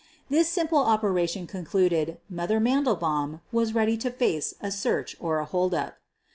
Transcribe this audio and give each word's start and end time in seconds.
This 0.31 0.49
simple 0.49 0.79
operation 0.79 1.45
concluded) 1.45 2.17
"Mother" 2.27 2.59
Mandelbaum 2.59 3.41
was 3.51 3.67
then 3.69 3.75
ready 3.75 3.97
to 3.97 4.09
face 4.09 4.55
a 4.59 4.71
search 4.71 5.15
or 5.19 5.37
a 5.37 5.45
holdup. 5.45 5.97